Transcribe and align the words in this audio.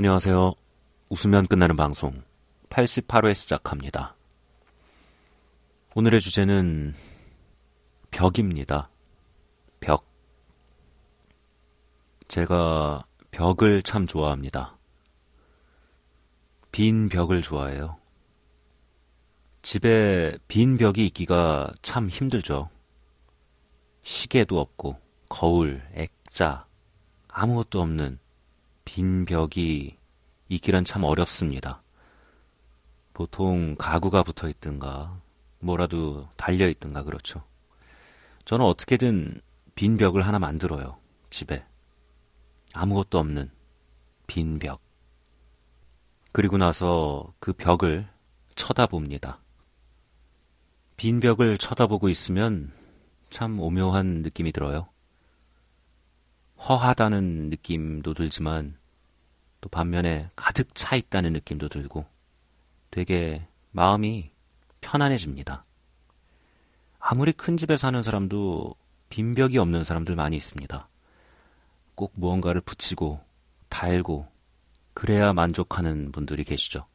안녕하세요. 0.00 0.54
웃으면 1.10 1.48
끝나는 1.48 1.74
방송 1.74 2.22
88회 2.70 3.34
시작합니다. 3.34 4.14
오늘의 5.96 6.20
주제는 6.20 6.94
벽입니다. 8.12 8.90
벽. 9.80 10.06
제가 12.28 13.04
벽을 13.32 13.82
참 13.82 14.06
좋아합니다. 14.06 14.78
빈 16.70 17.08
벽을 17.08 17.42
좋아해요. 17.42 17.96
집에 19.62 20.38
빈 20.46 20.76
벽이 20.76 21.06
있기가 21.06 21.72
참 21.82 22.08
힘들죠. 22.08 22.70
시계도 24.04 24.60
없고, 24.60 24.96
거울, 25.28 25.82
액자, 25.94 26.68
아무것도 27.26 27.80
없는 27.82 28.20
빈 28.88 29.26
벽이 29.26 29.98
있기란 30.48 30.82
참 30.82 31.04
어렵습니다. 31.04 31.82
보통 33.12 33.76
가구가 33.76 34.22
붙어 34.22 34.48
있든가, 34.48 35.20
뭐라도 35.58 36.26
달려 36.36 36.66
있든가 36.70 37.02
그렇죠. 37.02 37.44
저는 38.46 38.64
어떻게든 38.64 39.42
빈 39.74 39.98
벽을 39.98 40.26
하나 40.26 40.38
만들어요. 40.38 40.96
집에. 41.28 41.66
아무것도 42.72 43.18
없는 43.18 43.50
빈 44.26 44.58
벽. 44.58 44.80
그리고 46.32 46.56
나서 46.56 47.34
그 47.40 47.52
벽을 47.52 48.08
쳐다봅니다. 48.54 49.38
빈 50.96 51.20
벽을 51.20 51.58
쳐다보고 51.58 52.08
있으면 52.08 52.72
참 53.28 53.60
오묘한 53.60 54.22
느낌이 54.22 54.50
들어요. 54.50 54.88
허하다는 56.56 57.50
느낌도 57.50 58.14
들지만 58.14 58.77
또 59.60 59.68
반면에 59.68 60.30
가득 60.36 60.74
차 60.74 60.96
있다는 60.96 61.32
느낌도 61.32 61.68
들고 61.68 62.06
되게 62.90 63.46
마음이 63.72 64.30
편안해집니다. 64.80 65.64
아무리 66.98 67.32
큰 67.32 67.56
집에 67.56 67.76
사는 67.76 68.02
사람도 68.02 68.74
빈벽이 69.08 69.58
없는 69.58 69.84
사람들 69.84 70.14
많이 70.16 70.36
있습니다. 70.36 70.88
꼭 71.94 72.12
무언가를 72.14 72.60
붙이고 72.60 73.20
달고 73.68 74.28
그래야 74.94 75.32
만족하는 75.32 76.12
분들이 76.12 76.44
계시죠. 76.44 76.86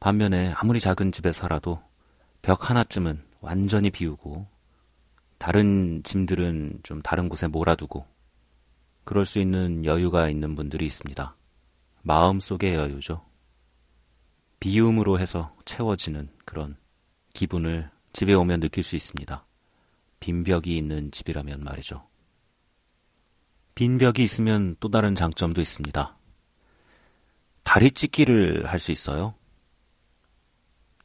반면에 0.00 0.52
아무리 0.56 0.78
작은 0.78 1.12
집에 1.12 1.32
살아도 1.32 1.82
벽 2.42 2.70
하나쯤은 2.70 3.22
완전히 3.40 3.90
비우고 3.90 4.46
다른 5.38 6.02
짐들은 6.02 6.80
좀 6.82 7.02
다른 7.02 7.28
곳에 7.28 7.46
몰아두고 7.46 8.06
그럴 9.04 9.24
수 9.24 9.38
있는 9.38 9.84
여유가 9.84 10.28
있는 10.28 10.54
분들이 10.54 10.86
있습니다. 10.86 11.34
마음속의 12.06 12.74
여유죠. 12.76 13.26
비움으로 14.60 15.18
해서 15.18 15.56
채워지는 15.64 16.28
그런 16.44 16.76
기분을 17.34 17.90
집에 18.12 18.32
오면 18.32 18.60
느낄 18.60 18.84
수 18.84 18.94
있습니다. 18.94 19.44
빈벽이 20.20 20.76
있는 20.76 21.10
집이라면 21.10 21.60
말이죠. 21.60 22.06
빈벽이 23.74 24.22
있으면 24.22 24.76
또 24.78 24.88
다른 24.88 25.16
장점도 25.16 25.60
있습니다. 25.60 26.16
다리 27.64 27.90
찢기를 27.90 28.66
할 28.66 28.78
수 28.78 28.92
있어요. 28.92 29.34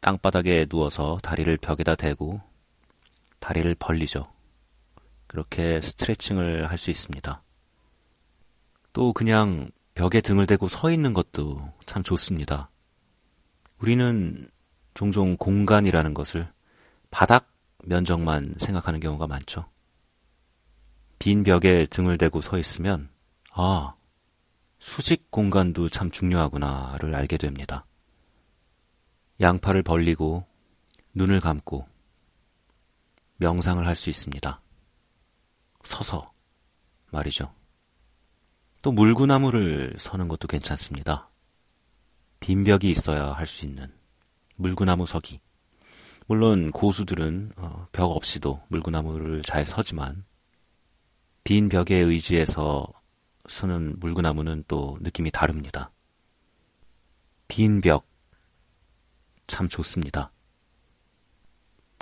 땅바닥에 0.01 0.67
누워서 0.67 1.17
다리를 1.23 1.57
벽에다 1.57 1.95
대고 1.95 2.41
다리를 3.39 3.73
벌리죠. 3.75 4.31
그렇게 5.25 5.81
스트레칭을 5.81 6.69
할 6.69 6.77
수 6.77 6.91
있습니다. 6.91 7.41
또 8.93 9.13
그냥 9.13 9.67
벽에 9.93 10.21
등을 10.21 10.47
대고 10.47 10.67
서 10.67 10.91
있는 10.91 11.13
것도 11.13 11.73
참 11.85 12.03
좋습니다. 12.03 12.69
우리는 13.79 14.49
종종 14.93 15.37
공간이라는 15.37 16.13
것을 16.13 16.51
바닥 17.09 17.51
면적만 17.83 18.55
생각하는 18.59 18.99
경우가 18.99 19.27
많죠. 19.27 19.65
빈 21.19 21.43
벽에 21.43 21.85
등을 21.85 22.17
대고 22.17 22.41
서 22.41 22.57
있으면, 22.57 23.09
아, 23.53 23.95
수직 24.79 25.29
공간도 25.29 25.89
참 25.89 26.09
중요하구나를 26.09 27.13
알게 27.13 27.37
됩니다. 27.37 27.85
양팔을 29.39 29.83
벌리고 29.83 30.45
눈을 31.13 31.39
감고 31.39 31.87
명상을 33.37 33.85
할 33.85 33.95
수 33.95 34.09
있습니다. 34.09 34.61
서서 35.83 36.25
말이죠. 37.11 37.53
또 38.81 38.91
물구나무를 38.91 39.95
서는 39.99 40.27
것도 40.27 40.47
괜찮습니다. 40.47 41.29
빈 42.39 42.63
벽이 42.63 42.89
있어야 42.89 43.31
할 43.33 43.45
수 43.45 43.65
있는 43.65 43.87
물구나무 44.57 45.05
서기. 45.05 45.39
물론 46.27 46.71
고수들은 46.71 47.53
어, 47.57 47.87
벽 47.91 48.05
없이도 48.05 48.61
물구나무를 48.69 49.43
잘 49.43 49.65
서지만 49.65 50.23
빈 51.43 51.69
벽에 51.69 51.95
의지해서 51.95 52.87
서는 53.47 53.99
물구나무는 53.99 54.63
또 54.67 54.97
느낌이 55.01 55.31
다릅니다. 55.31 55.91
빈 57.47 57.81
벽, 57.81 58.07
참 59.47 59.67
좋습니다. 59.67 60.31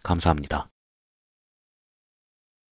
감사합니다. 0.03 0.69